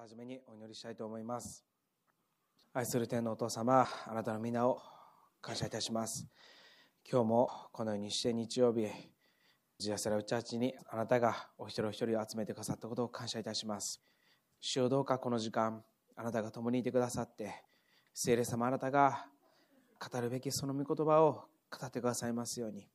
[0.00, 1.62] ずはじめにお祈りしたいと思います。
[2.72, 4.80] 愛する天のお父様あなたの皆を
[5.42, 6.26] 感謝いたします。
[7.10, 8.88] 今日もこのようにして日曜日
[9.78, 14.00] ジアセラウチャーチにあなたがお一人お一人を集めてくださったことを感謝いたします。
[14.60, 15.84] 主よどうかこの時間
[16.16, 17.62] あなたが共にいてくださって
[18.14, 19.26] 聖霊様あなたが
[19.98, 22.88] 語るべきその御言葉を語ってくださいますように。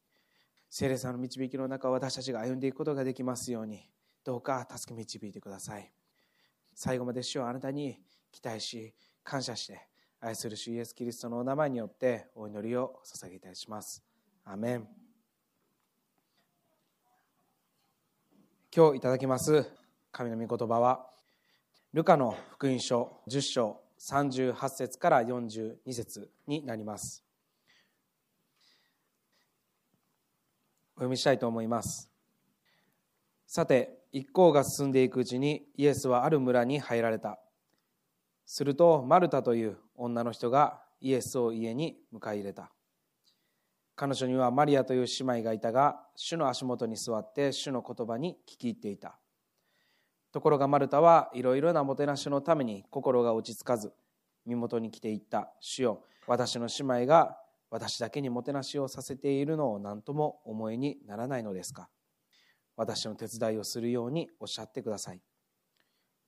[0.71, 3.87] 聖霊様の導きの中を私たちが歩んでいくことができますように
[4.23, 5.91] どうか助け導いてください。
[6.76, 7.98] 最後まで主をあなたに
[8.32, 8.93] 期待し
[9.24, 9.88] 感謝して
[10.20, 14.04] 愛する主イエス・キリストのお名前によってお祈りを捧げいたします。
[14.43, 14.88] アメン。
[18.75, 19.66] 今日いただきます
[20.11, 21.07] 神の御言葉は
[21.93, 27.24] ルカの福音書10章38節から42節になります。
[30.97, 32.11] お読みしたいと思います。
[33.47, 37.38] さて一行が進んでいくうちにイエスはある村に入られた。
[38.45, 42.71] するとマルタという女の人がイエスを家に迎え入れた。
[43.93, 49.19] 彼女にはマリアという姉妹がいたが主の足元に座って主の言葉に聞き入っていた。
[50.31, 53.91] ところがマルタはいろいろなもてなしのために心が落ち着かず
[54.45, 55.52] 身元に来ていった。
[55.59, 57.38] 主よ私の姉妹が
[57.69, 61.89] 私だけにもてなしをさせているのを何とも思いにならないのですか。
[62.77, 65.21] 私の手伝いをするようにおっしゃってください。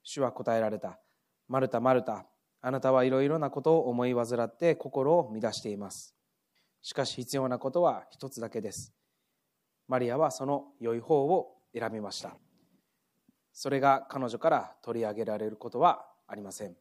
[0.03, 0.99] 主は答えられた。
[1.47, 2.25] マルタ、マルタ、
[2.61, 6.15] あなたはいろいろなことを思い患って心を乱しています。
[6.81, 8.93] しかし必要なことは一つだけです。
[9.87, 12.35] マリアはその良い方を選びました。
[13.53, 16.75] それが彼女から取り上げられることはありません。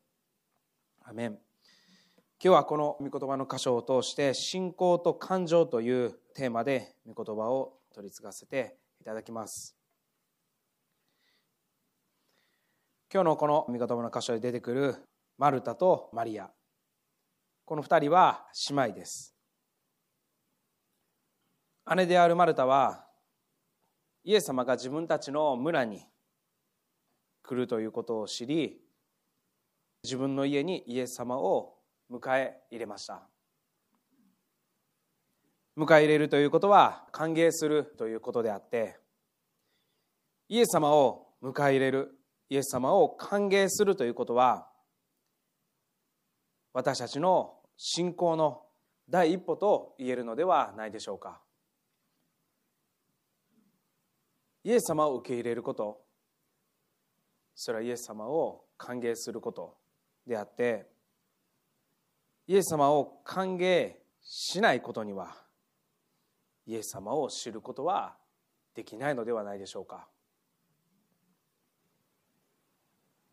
[1.03, 1.31] アメン。
[1.33, 1.39] 今
[2.39, 8.77] 日はこの御言葉の箇所を通して信仰と感情というテーマで御言葉を取り継がせて
[9.07, 9.77] ただきます。
[13.13, 14.97] 今日のこの御言葉の箇所で出てくる
[15.39, 16.51] マルタとマリア。
[17.65, 19.33] この2人は姉妹です。
[21.95, 23.07] 姉であるマルタは
[24.25, 26.05] イエス様が自分たちの村に
[27.45, 28.81] 来るということを知り
[30.03, 31.77] 自分の家にイエス様を
[32.11, 33.29] 迎え入れました。
[35.79, 38.97] 迎え入れるということは歓迎するということであって
[40.49, 44.69] イエス様を迎え入れるイエス様を歓迎するということは
[46.73, 48.63] 私たちの信仰の
[49.09, 51.41] 第一歩と言えるのではないでしょうか。
[54.65, 56.01] イエス様を受け入れること
[57.55, 59.77] それはイエス様を歓迎すること
[60.27, 60.89] であって
[62.49, 65.46] イエス様を歓迎しないことには
[66.67, 68.17] イエス様を知ることは
[68.75, 70.09] できないのではないでしょうか。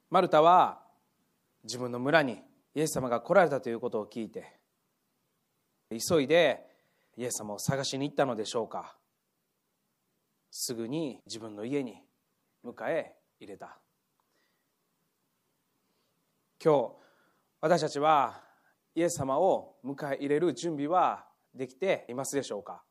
[0.10, 0.82] マルタは
[1.64, 2.44] 自分の村に
[2.76, 4.60] イエス様が来られたということを聞いて
[5.90, 6.68] 急いで
[7.18, 8.96] イエス様を探しに行ったのでしょうか。
[10.52, 12.00] すぐに自分の家に
[12.64, 13.80] 迎え入れた。
[16.64, 16.92] 今日
[17.60, 18.42] 私たちは
[18.96, 22.84] イエス様を迎え入れる準備はできていますでしょうか。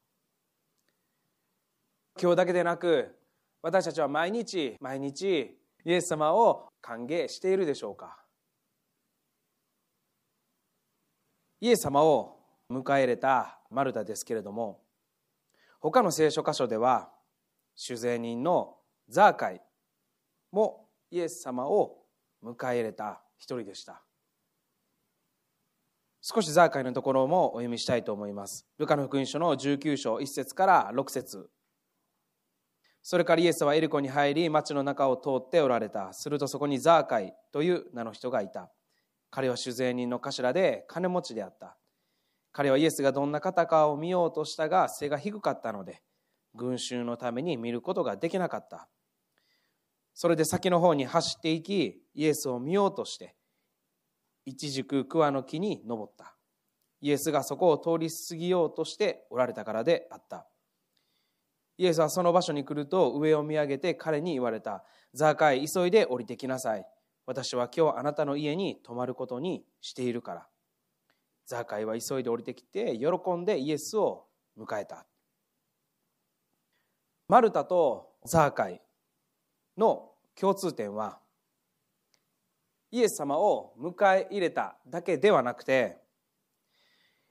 [2.20, 3.18] 今日だけでなく
[3.62, 8.18] 私たちは毎日毎日イエス様を歓迎しているでしょうか。
[11.60, 12.40] イエス様を
[12.70, 14.80] 迎え入れたマルタですけれども
[15.80, 17.10] 他の聖書箇所では
[17.76, 18.76] 主税人の
[19.08, 19.60] ザーカイ
[20.50, 21.98] もイエス様を
[22.42, 24.02] 迎え入れた一人でした。
[26.20, 28.66] 少しザーカイのところもお読みしたいと思います。
[28.78, 31.50] ルカの福音書の19章1節から6節。
[33.02, 36.12] それからイエスはエリコに入り町の中を通っておられた。
[36.12, 38.70] するとそこにザーカイという名の人がいた。
[39.30, 41.76] 彼は酒税人の頭で金持ちであった。
[42.52, 46.02] 彼はイエスがどんな方かを見ようとしたが背が低かったので
[46.54, 48.88] 群衆のために見ることができなかった。
[50.14, 53.34] それで先の方に走っていきイエスを見ようとして
[54.44, 56.36] 一軸桑の木に登った。
[57.00, 60.46] イエスがそこを通り過ぎようとしておられたからであった。
[61.78, 64.84] イエスはその場所に来ると上を見上げて彼に言われた。
[65.14, 66.86] ザーカイ、急いで降りてきなさい。
[67.26, 70.46] 私は今日あなたの家に泊まることにしているから。
[71.46, 74.26] ザーカイは急いで降りてきて喜んでイエスを
[74.58, 75.06] 迎えた。
[77.28, 78.80] マルタとザーカイ
[79.76, 81.18] の共通点は
[82.90, 85.98] イエス様を迎え入れただけではなくて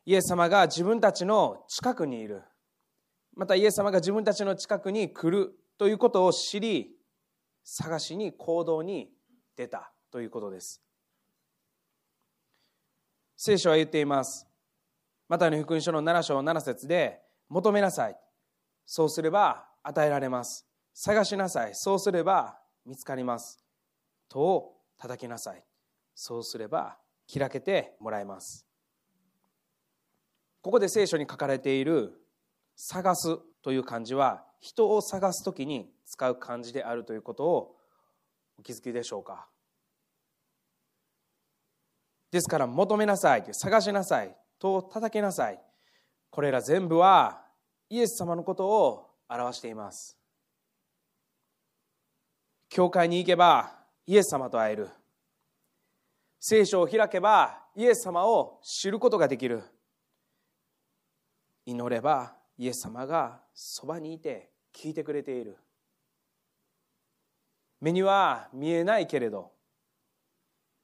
[0.06, 2.42] イエス様が自分たちの近くにいる
[3.34, 6.92] またイエス様が自分たちの近くに来るということを知り
[7.64, 9.10] 探しに行動に
[9.56, 10.82] 出たということです。
[13.38, 14.48] 聖書は言っています。
[15.28, 18.18] またの福音書の7章7節で求めなさい。
[18.86, 20.68] そうすれば与えられます。
[20.94, 21.72] 探しなさい。
[21.74, 23.64] そうすれば見つかります。
[24.30, 25.64] 戸を叩きなさい。
[26.14, 26.98] そうすれば
[27.34, 28.68] 開けてもらえます。
[30.62, 32.21] ここで聖書に書かれている
[32.84, 37.78] 「探す」という漢字は人を探す時に使う漢字であるということを
[38.58, 39.48] お気づきでしょうか。
[42.32, 45.62] ですから求めなさい探しなさいと叩けなさい。
[46.30, 47.46] これら全部は
[47.90, 50.18] イエス様のことを表しています。
[52.70, 54.90] 教会に行けばイエス様と会える。
[56.40, 59.62] 聖書を開けばイエス様を知ることができる。
[61.66, 65.58] 祈ればイエス様がそばにいて聞いてくれている。
[67.80, 69.52] 目には見えないけれど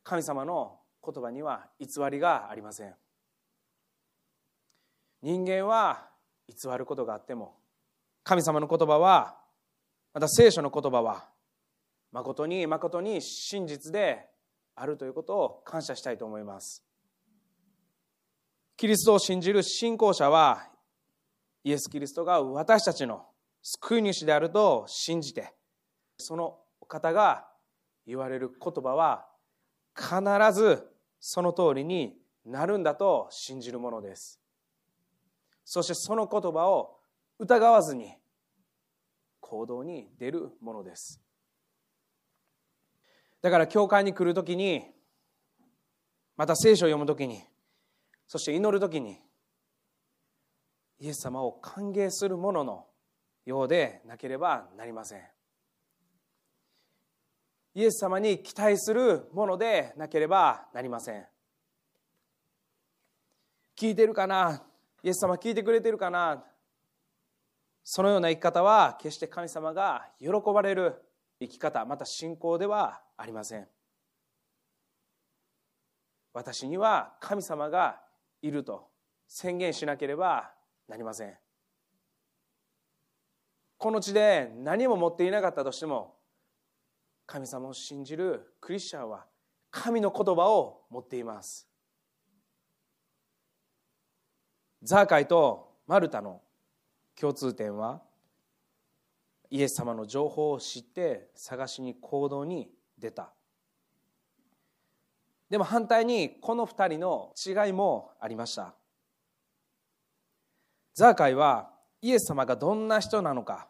[0.03, 2.95] 神様の言葉には偽りがありません。
[5.21, 6.09] 人間は
[6.47, 7.55] 偽ることがあっても
[8.23, 9.37] 神様の言葉は
[10.13, 11.29] また聖書の言葉は
[12.11, 14.25] 誠に誠に真実で
[14.75, 16.83] あるということを感謝したいと思います。
[18.75, 20.67] キリストを信じる信仰者は
[21.67, 23.25] イエス・キリストが私たちの
[23.61, 25.53] 救い主であると信じて
[26.17, 27.45] その方が
[28.05, 29.27] 言われる言葉は
[29.93, 30.13] 必
[30.57, 30.87] ず
[31.19, 32.15] その通りに
[32.45, 34.39] なるんだと信じるものです。
[35.65, 36.99] そしてその言葉を
[37.37, 38.13] 疑わずに
[39.41, 41.21] 行動に出るものです。
[43.41, 44.85] だから教会に来るときに
[46.37, 47.43] また聖書を読むときに
[48.25, 49.26] そして祈るときに
[50.99, 52.85] イエス様を歓迎するものの
[53.45, 55.21] ようでなければなりません。
[57.75, 61.25] イエス様に期待するものでなければなりません。
[63.77, 64.63] 聞いてるかな？
[65.03, 66.43] イエス様聞いてくれてるかな？
[67.83, 70.95] そのような生き方は決して神様が喜ばれる
[71.39, 73.67] 生き方また信仰ではありません。
[76.33, 77.99] 私には神様が
[78.41, 78.87] いると
[79.27, 80.51] 宣言しなければ
[80.87, 81.37] なりません。
[83.77, 86.15] この地で何も持っていなかったとしても
[87.25, 89.25] 神様を信じるクリスチャンは
[89.69, 91.67] 神の言葉を持っています。
[94.81, 96.41] ザーカイとマルタの
[97.19, 98.01] 共通点は
[99.49, 103.33] イエス様の情報を知って探しに行動に出た。
[105.49, 108.75] でも反対にこの2人の違いもありました。
[110.97, 111.69] ザーカイは
[112.01, 113.67] イエス様がどんな人なのか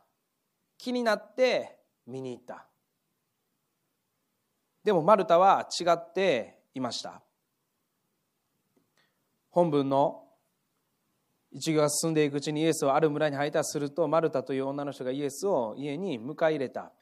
[0.78, 2.66] 気になって見に行った。
[4.86, 7.22] でもマルタは違っていました。
[9.50, 10.24] 本文の
[11.52, 16.94] 一行が進んでいくうちにイエスはある村に配達するとマルタという女の人がイエスを家に迎え入れた。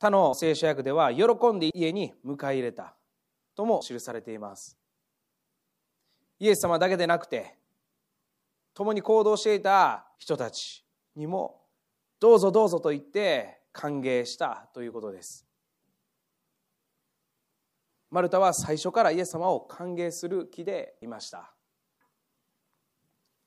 [0.00, 1.22] 他の聖書訳では喜
[1.52, 2.96] んで家に迎え入れた
[3.54, 4.76] とも記されています。
[6.40, 7.56] イエス様だけでなくて
[8.76, 10.84] 共に行動していた人たち
[11.16, 11.62] にも
[12.20, 15.46] どうぞどうぞと言って歓迎したということです。
[18.10, 21.54] マルタは最初からイエス様を歓迎する気でいました。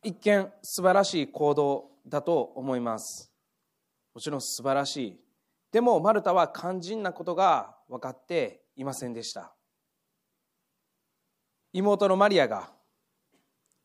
[0.03, 3.31] 一見素晴らしい行動だと思います。
[4.15, 5.19] もちろん素晴らしい。
[5.71, 9.53] でもマルタは肝心なことが分かっていませんでした。
[11.71, 12.71] 妹のマリアが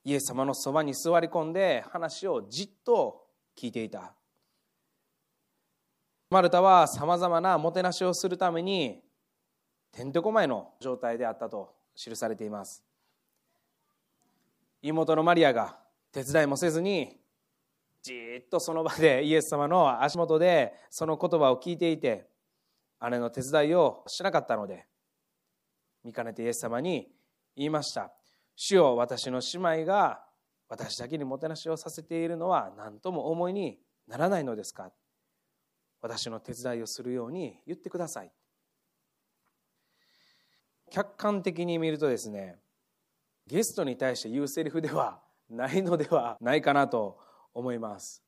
[0.05, 4.15] イエス様のそばに座り込んで話をじっと聞いていた。
[6.31, 9.01] マルタはさまざまなもてなしをするために
[9.93, 12.85] てんてこまいの状態であったと記されています。
[14.83, 15.79] 妹のマリアが
[16.13, 17.19] 手伝いもせずに
[18.03, 18.13] じ
[18.45, 22.29] っとその場でイエス様の足元でその言葉を聞いていて
[23.09, 24.87] 姉の手伝いをしなかったので
[26.05, 27.09] 見かねてイエス様に
[27.57, 28.13] 言いました。
[28.57, 30.25] 主よ私の姉妹が
[30.69, 34.91] 私だけにもてなしをさせているのは何とも思いにならないのですか？
[36.01, 38.31] 私の手伝いをするように言ってください。
[40.91, 42.57] 客観的に見るとですね
[43.47, 45.21] ゲストに対して言うセリフでは
[45.51, 47.19] ないのではないかなと
[47.53, 48.23] 思います。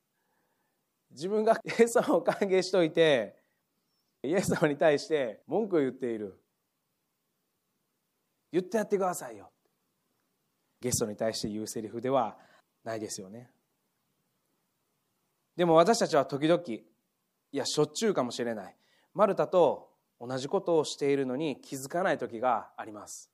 [1.11, 3.35] 自分がイエス様を歓迎しといて
[4.23, 6.39] イエス様に対して文句を言っている。
[8.51, 9.49] 言ってやってくださいよ。
[10.79, 12.37] ゲストに対して言うセリフでは
[12.83, 13.49] ないですよね。
[15.55, 16.83] でも私たちは時々い
[17.51, 18.75] やしょっちゅうかもしれない。
[19.13, 23.31] マルタと同じことをしているのに気づかない時があります。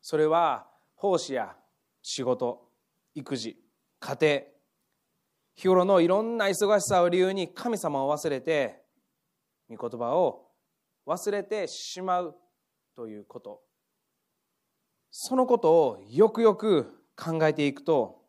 [0.00, 1.54] それは奉仕や
[2.02, 2.68] 仕事
[3.14, 3.56] 育児
[4.00, 4.42] 家庭
[5.54, 8.82] 日頃のいろんな忙しさを理由に神様を忘れて
[9.68, 10.48] 御言葉を
[11.06, 12.36] 忘れてしまう
[12.96, 13.62] ということ。
[15.12, 18.22] そのことをよくよく考えていくと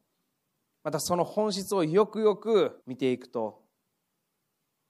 [0.84, 3.62] またその本質をよくよく見ていくと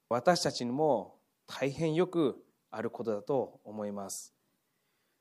[0.09, 4.33] 私たちにも大変よくあることだと思います。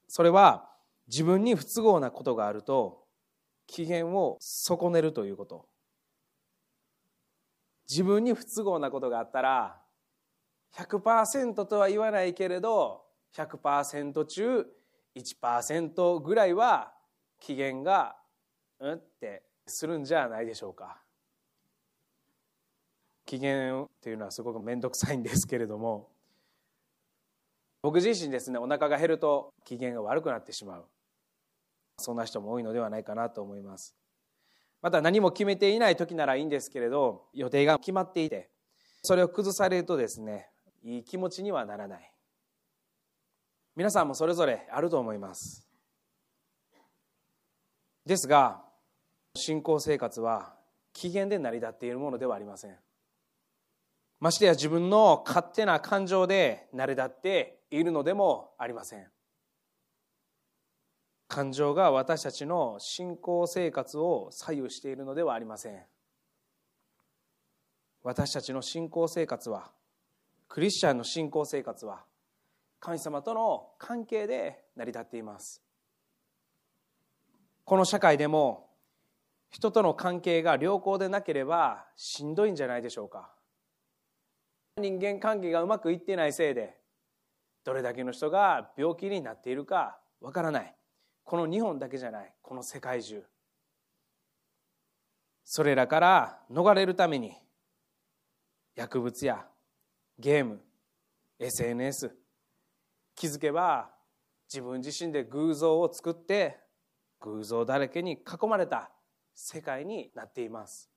[0.09, 0.71] それは
[1.09, 3.05] 自分に不都合なことがあると
[3.67, 5.67] 機嫌を損ねるということ。
[7.89, 9.79] 自分に不都合なことがあったら
[10.75, 14.67] 100%とは言わないけれど100%中
[15.17, 16.93] 1%ぐらいは
[17.39, 18.17] 機嫌が
[18.79, 21.03] うんってするんじゃないでしょうか。
[23.25, 26.11] 機嫌っていうのはすごく面倒くさいんですけれども。
[27.83, 30.85] 僕自身ですねお腹が減ると機嫌が悪くなってしまう。
[31.99, 33.95] そんな人も多いのではないかなと思います。
[34.81, 38.51] また何も決めていない時ならいいんですけれど予定が決まっていて
[39.03, 40.49] それを崩されるとですね
[40.83, 42.12] いい気持ちにはならない。
[43.75, 45.67] 皆さんもそれぞれあると思います。
[48.05, 48.63] ですが
[49.35, 50.55] 信仰生活は
[50.93, 52.77] 機嫌で成り立っているものではありません。
[54.21, 59.07] ましてや自分の勝手な感情で成り立っているのでもありません。
[61.29, 65.83] 感情が私たちの信仰生活を左右しているのではありません。
[68.03, 69.71] 私たちの信仰生活は
[70.49, 72.05] クリスチャンの信仰生活は
[72.85, 75.63] 神様との関係で成り立っています。
[77.63, 78.71] この社会でも
[79.51, 83.31] 人との関係が良好でなければしんどいんじゃないでしょうか。
[84.79, 86.77] 人間関係がうまくいっていないせいで
[87.63, 90.75] どれだけの人が病気になっているかわからない。
[91.23, 92.35] この日本だけじゃない。
[92.43, 93.23] この世界中。
[95.45, 97.33] それらから逃れるために
[98.75, 99.47] 薬物や
[100.19, 100.61] ゲーム
[101.39, 102.22] SNS
[103.15, 103.91] 気づけば
[104.53, 106.59] 自分自身で偶像を作って
[107.21, 108.91] 偶像だらけに囲まれた
[109.35, 110.91] 世界になっています。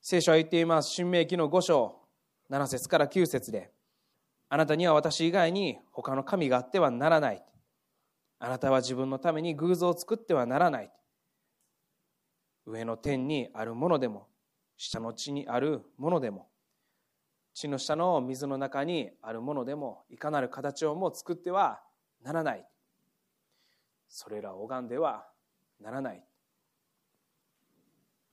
[0.00, 0.90] 聖書は言っています。
[0.90, 1.96] 新明記の5章
[2.50, 3.72] 7節から9節で
[4.48, 7.44] あなたには私以外に他の神があってはならない。
[8.38, 10.90] あなたは自分のために偶像を作ってはならない。
[12.66, 14.28] 上の天にあるものでも
[14.76, 16.48] 下の地にあるものでも
[17.56, 21.80] 地の下の水の中にあるものでもいかなる形をも作っては
[22.22, 22.66] ならない。
[24.10, 25.26] それらを拝んでは
[25.80, 26.22] ならない。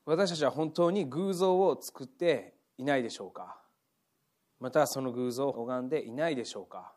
[0.06, 3.62] 私たちは本当に偶像を作っていないでしょうか？
[4.60, 6.94] またその偶像を拝んでいないでしょうか？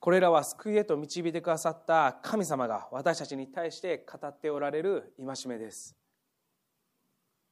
[0.00, 5.96] これらは救いへと導いてくださった神様が私たちに対して語っておられる戒めです。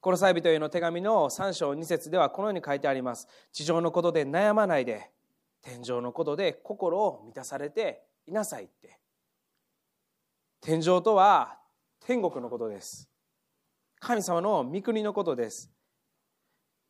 [0.04, 3.26] この際人への手紙の3章2節ではこのように書いてあります。
[3.54, 5.10] 地上のことで悩まないで、
[5.62, 9.00] 天上のことで心を満たされていなさいって。
[10.60, 11.56] 天上とは
[12.04, 13.08] 天国のことです。
[13.98, 15.72] 神様の御国のことです。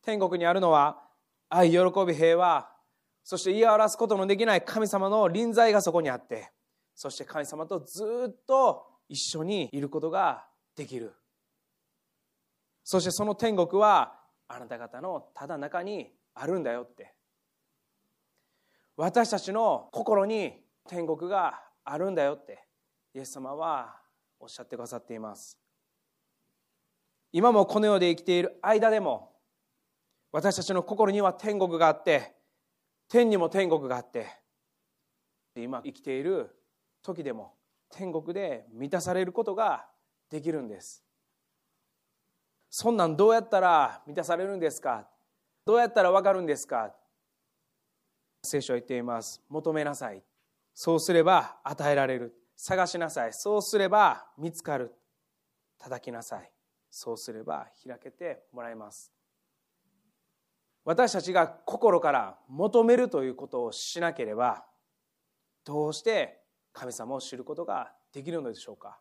[0.03, 1.01] 天国にあるのは
[1.47, 2.69] 愛、喜び、平和、
[3.23, 6.51] そして言い表すことのできない神様の臨在がそこにあって、
[6.93, 10.45] そして神様とずっと一緒にいることが
[10.75, 11.13] できる。
[12.85, 14.13] そしてその天国は
[14.47, 17.15] あなた方のただ中にあるんだよって。
[18.95, 22.63] 私たちの心に天国があるんだよって。
[23.15, 23.97] イエス様は
[24.39, 25.57] おっしゃってくださっています。
[27.31, 29.33] 今もこの世で生きている間でも
[30.31, 32.35] 私たちの心には天国があって
[33.07, 34.27] 天にも天国があって
[35.55, 36.55] 今生きている
[37.01, 37.55] 時でも
[37.89, 39.87] 天国で満たされることが
[40.29, 41.04] できるんです。
[42.77, 45.07] そんなんどうやったら満たされるんですか？
[45.63, 46.93] どうやったらわかるんですか？
[48.43, 49.41] 聖書は言っています。
[49.47, 50.21] 求めなさい。
[50.73, 52.35] そうすれば与えられる。
[52.57, 53.33] 探しなさい。
[53.33, 54.93] そうすれば見つかる。
[55.79, 56.51] 叩きなさい。
[56.91, 59.09] そうすれば開けてもらいます。
[60.83, 64.65] 私たちが心から求めるということをしなければ
[65.63, 66.41] どうして
[66.73, 68.99] 神様を知ることができるのでしょうか？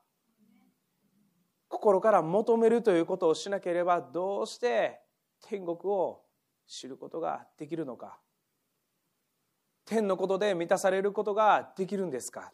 [1.75, 5.01] 心から求めるということをしなければどうして
[5.43, 6.21] 天国を
[6.69, 8.17] 知ることができるのか。
[9.85, 12.53] 天のことで満たされることができるんですか。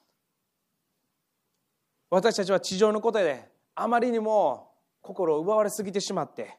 [2.08, 4.72] 私たちは地上のことであまりにも
[5.02, 6.58] 心を奪われすぎてしまって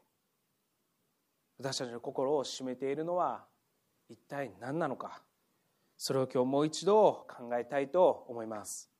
[1.59, 3.43] 私たちの心を占めているのは
[4.07, 5.23] 一体何なのか。
[5.97, 8.90] それを今日もう一度考えたいと思います。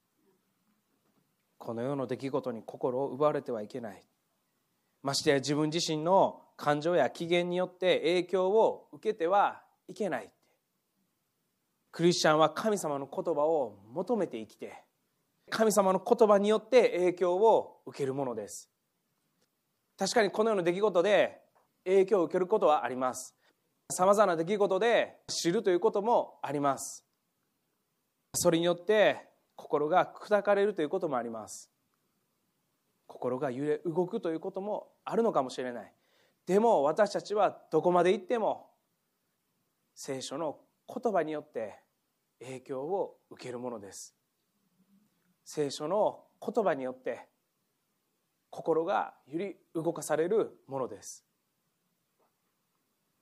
[1.61, 4.03] この世の出来事に心を奪われてはいけない。
[5.03, 10.31] ましてや自分自身の感情や機嫌によって影響を受けてはいけない。
[11.91, 14.83] クリスチャンは神様の言葉を求めて生きて
[15.51, 18.69] 神様の言葉によって影響を受けるものです。
[19.99, 21.41] 確かにこのような出来事で
[21.85, 23.35] 影響を受けることはあります。
[23.91, 27.05] さまざまな出来事で知るということもあります。
[28.33, 29.30] それによって
[29.61, 31.69] 心が砕かれるということもあります。
[33.05, 35.93] 心が揺れ動くということもあるのかもしれない。
[36.47, 38.71] でも私たちはどこまで行っても
[39.93, 41.75] 聖書の言葉によって
[42.39, 44.15] 影響を受けるものです。
[45.45, 47.27] 聖書の言葉によって
[48.49, 51.23] 心が揺り動かされるものです。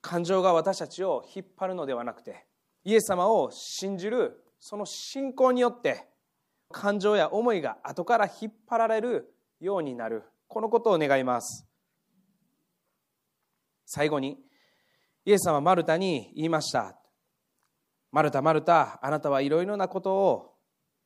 [0.00, 2.46] 感情が私たちを引っ張るのではなくて
[2.82, 6.08] イエス様を信じるその信仰によって
[6.70, 10.22] 感情や思いが後から引っ張られるようになる。
[10.48, 11.66] このことを願います。
[13.86, 14.38] 最後に
[15.24, 16.96] イエス様はマルタに言いました。
[18.12, 20.54] マルタマルタあなたはいろいろなことを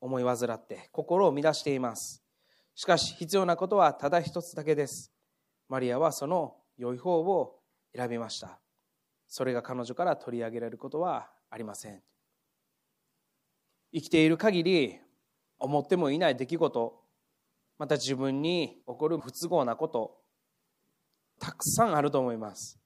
[0.00, 2.23] 思い患って心を乱しています。
[2.75, 5.12] しかし必要なことはただ一つだけです。
[5.68, 7.59] マリアはその良い方を
[7.94, 8.61] 選びました。
[9.28, 12.02] それが彼女から取り上げられることはありません。
[13.92, 15.00] 生きている限り
[15.64, 17.04] 思ってもいない出来事
[17.78, 20.18] また自分に起こる不都合なこと
[21.40, 22.78] たくさんあると思います。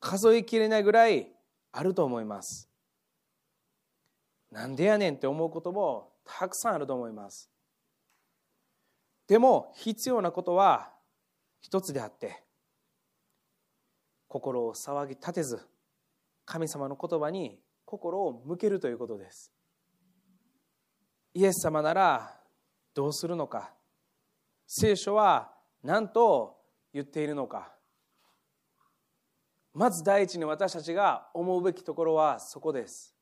[0.00, 1.28] 数えきれないぐらい
[1.70, 2.68] あると思います。
[4.50, 7.50] なんでやねんって思うこともたくさんあると思います。
[9.28, 10.90] でも必要なことは
[11.60, 12.42] 一つであって
[14.28, 15.60] 心を騒ぎ立てず
[16.44, 19.52] 神様の言葉に心を向けるということです。
[21.34, 22.38] イエス様なら
[22.94, 23.72] どうするのか。
[24.66, 26.58] 聖書は何と
[26.92, 27.72] 言っているのか。
[29.74, 33.14] まず第一に私たちが思うべきところはそこです。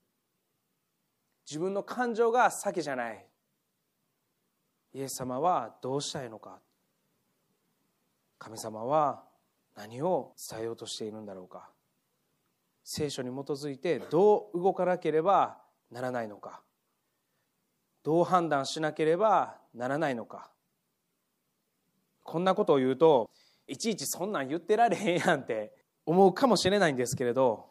[1.49, 3.27] 自分の感情が先じゃない。
[4.93, 6.59] イエス様はどうしたいのか。
[8.39, 9.23] 神様は
[9.77, 11.71] 何を伝えようとしているんだろうか。
[12.83, 15.59] 聖書に基づいてどう動かなければ
[15.93, 16.63] ならないのか。
[18.03, 20.51] どう判断しなければならないのか。
[22.23, 23.31] こんなことを言うと
[23.67, 25.73] いちいちそんなん言ってられへんやんって
[26.07, 27.71] 思うかもしれないんですけれど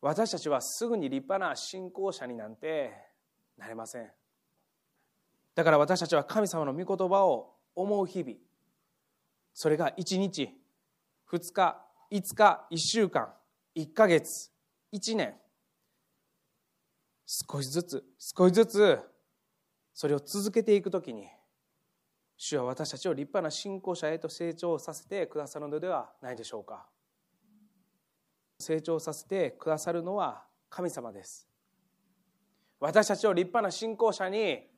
[0.00, 2.92] 私たちはすぐに立派な信仰者になんて
[3.56, 4.10] なれません。
[5.54, 8.36] だから私たちは神様の御言葉を思う日々
[9.52, 10.50] それが1日
[11.30, 13.28] 2日5日1週間
[13.76, 14.52] 1ヶ月
[14.92, 15.34] 1年
[17.30, 18.98] 少しずつ少しずつ
[19.92, 21.26] それを続けていくときに
[22.38, 26.86] 主は私たちを立派な信仰者へと成長させてくださるのではないでしょうか。
[28.60, 31.46] 成長させてくださるのは神様です。
[32.80, 34.70] 私たちを立派な信仰者に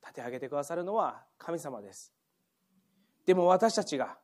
[0.00, 2.14] 立て上げてくださるのは神様です。
[3.26, 4.16] でも私たちが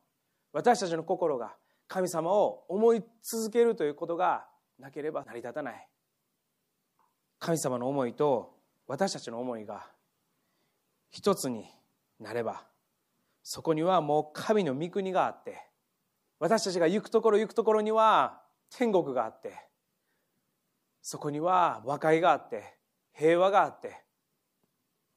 [0.52, 1.54] 私たちの心が
[1.87, 4.46] 神様を思い続けるということが
[4.78, 5.88] なければ成り立たない。
[7.38, 8.55] 神様の思いと
[8.87, 9.87] 私たちの思いが
[11.11, 11.66] 一つに
[12.20, 12.64] なれば
[13.42, 15.62] そこにはもう神の御国があって
[16.38, 19.55] 私たちが行くところ行くところには天国があって
[21.03, 22.74] そこには和解があって
[23.12, 23.96] 平和があって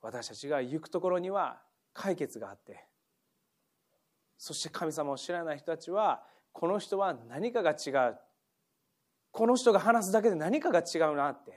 [0.01, 1.61] 私たちが行くところには
[1.93, 2.85] 解決があって
[4.37, 8.17] そして神様を知らない人たちはこの人は何かが違う。
[9.31, 11.53] この人が話すだけで何かが違うなって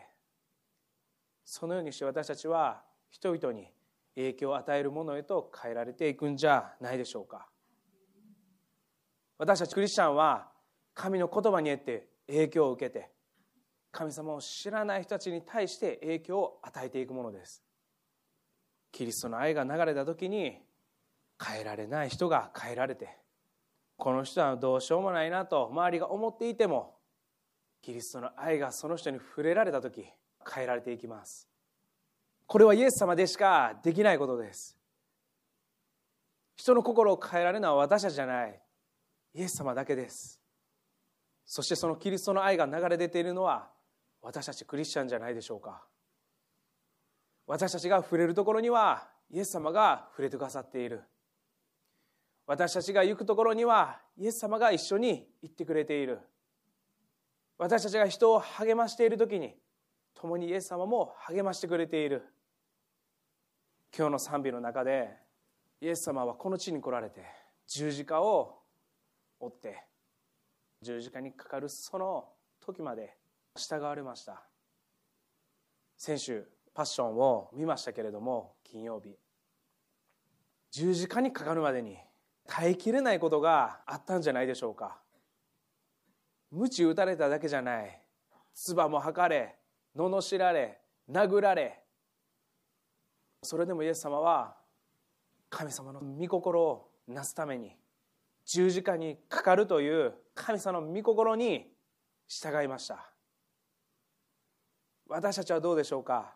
[1.45, 3.69] そのようにして私たちは人々に
[4.15, 7.49] 影響を与えるものへと変えられていくんじゃないでしょうか。
[9.39, 10.49] 私たちクリスチャンは
[10.95, 13.11] 神の言葉によって影響を受けて
[13.91, 17.63] 神様を知らない人たちに対して影響を与えていくものです。
[18.93, 20.57] キリストの愛が流れた時に
[21.45, 23.09] 変えられない人が変えられて
[23.97, 26.95] この人はどうしようもないなと周りが思っていても
[27.83, 30.07] キリストの愛がその人に触れられた時
[30.49, 31.49] 変えられていきます。
[32.47, 34.77] これはイエス様でしかできないことです。
[36.57, 38.61] 人の心を変えられるのは私たちじゃない。
[39.35, 40.41] イエス様だけです。
[41.47, 43.71] そしてそのキリストの愛が流れ出ているのは
[44.23, 45.87] 私たちクリスチャンじゃないでしょうか。
[47.47, 51.03] 私たちが触れるところにはイエス様が触れてくださっている。
[52.47, 56.21] 私たちが行くところにはイエス様が一緒に行ってくれている。
[57.59, 59.55] 私たちが人を励ましている時に
[60.15, 62.23] 共にイエス様も励ましてくれている。
[63.97, 65.11] 今日の賛美の中で
[65.81, 67.25] イエス様はこの地に来られて
[67.69, 68.59] 十字架を
[69.39, 69.85] 追って
[70.83, 72.29] 十字架にかかるその
[72.61, 73.17] 時まで
[73.57, 74.43] 従われました。
[75.97, 79.17] 先週パッションを見ましたけれども金曜日。
[80.73, 81.97] 十字架にかかるまでに
[82.49, 84.99] 耐えきれないことがあったんじゃないでしょうか。
[86.51, 88.01] 鞭打たれただけじゃない。
[88.55, 89.57] 唾も吐かれ
[89.97, 90.79] 罵られ
[91.11, 91.81] 殴られ。
[93.43, 94.57] それでもイエス様は
[95.51, 97.77] 神様の御心をなすために
[98.47, 101.71] 十字架にかかるという神様の御心に
[102.27, 103.11] 従いました。
[105.07, 106.35] 私たちはどうでしょうか？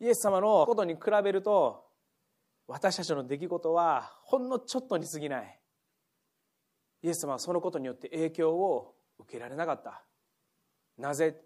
[0.00, 1.84] イエス様のことに比べると
[2.66, 5.60] 私たちの出来事はほんのちょっとに過ぎない。
[7.02, 10.02] イエス様はそのことによって影響を受けられなかった。
[10.96, 11.36] なぜ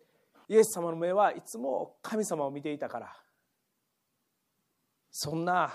[0.49, 3.17] イエス様の目はいつも神様を見ていたから
[5.11, 5.73] そんな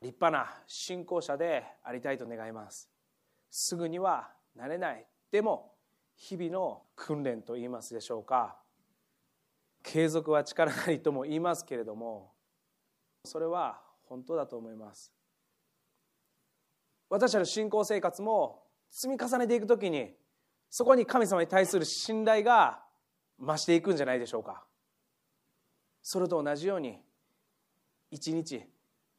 [0.00, 2.90] 立派な信仰者でありたいと願います。
[3.50, 5.06] すぐにはなれない。
[5.30, 5.72] でも
[6.16, 8.58] 日々の訓練と言いますでしょうか。
[9.82, 12.32] 継続は力なりとも言いますけれども
[13.24, 15.12] それは本当だと思います。
[17.08, 20.14] 私たちの信仰生活も積み重ねていくときに
[20.70, 22.85] そこに神様に対する信頼が
[23.40, 24.64] 増していくんじゃないでしょうか。
[26.02, 27.00] それと同じように
[28.10, 28.62] 一日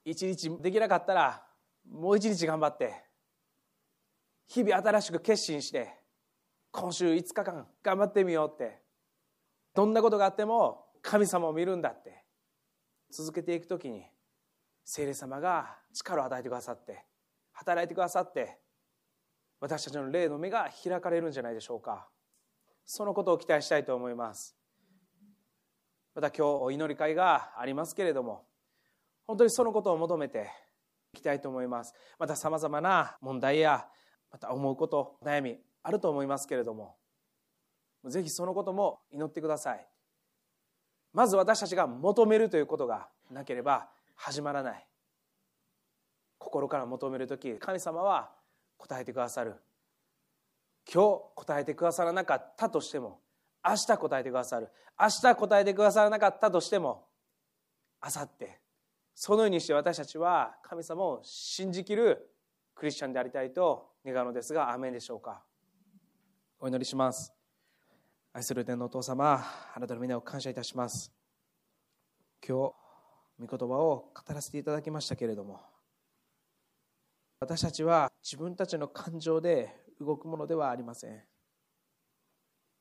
[0.05, 1.43] 一日できなかったら
[1.89, 3.03] もう一日頑張って
[4.47, 5.93] 日々新しく決心して
[6.71, 8.81] 今週5日間頑張ってみようって
[9.73, 12.23] どんなことがあっても神様を見るんだって
[13.11, 14.05] 続けていくときに
[14.85, 17.03] 聖霊様が力を与えてくださって
[17.51, 18.57] 働いてくださって
[19.59, 22.07] 私たちの霊の目が開かれるんじゃないでしょうか。
[22.87, 24.55] そのことを期待したいと思います。
[26.15, 28.45] また今日お祈り会がありますけれども
[29.27, 30.49] 本当にそのことを求めて
[31.13, 31.93] いきたいと思います。
[32.17, 33.85] またさまざまな問題や
[34.31, 36.95] また思うこと悩みあると思いますけれども
[38.05, 39.85] ぜひそのことも祈ってください。
[41.11, 44.87] まず私たちが求めるということがなければ始まらない。
[46.37, 48.31] 心から求める時神様は
[48.77, 49.55] 答えてくださる。
[50.93, 53.19] 今日答えてくださらなかったとしても
[53.65, 54.69] 明日答えてくださる。
[54.99, 57.05] 明日答えてくださらなかったとしても
[58.01, 58.47] 明後日
[59.13, 62.29] そのようにして私たちは神様を信じきる
[62.73, 65.43] クリスチャンでありたいと願うのですがアメンでしょうか。
[66.59, 67.33] お祈りします。
[68.33, 69.43] 愛する天のお父様
[69.75, 71.11] あなたの皆を感謝いたします。
[72.47, 72.87] 今日
[73.39, 75.59] 御言葉を語らせていただきましたけれども
[77.39, 81.23] 私たちは自分たちの感情で動くものではありません。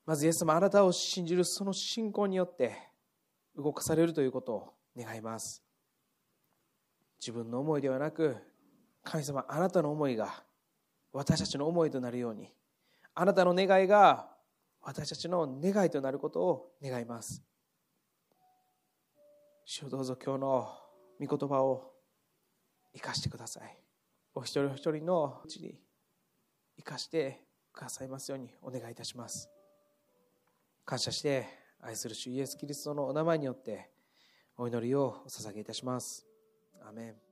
[0.05, 2.77] まずイエス様あなたを信じるその信仰によって
[3.57, 5.63] 動かされるということを願います。
[7.21, 8.37] 自分の思いではなく
[9.03, 10.45] 神様あなたの思いが
[11.13, 12.53] 私たちの思いとなるように
[13.15, 14.29] あなたの願いが
[14.83, 17.43] 私たちの願いとなることを願います。
[19.65, 20.69] 主をどうぞ今日の
[21.19, 21.93] 御言葉を
[22.95, 23.79] 生かしてください。
[24.35, 25.75] お一人お一人のうちに
[26.77, 29.49] 生かしてくださいますようにお願いいたします。
[30.85, 31.47] 感謝して
[31.81, 33.91] 愛する主イエス・キリストのお名前によって
[34.57, 36.27] お祈りをお捧げいたします。
[36.87, 37.26] アメン。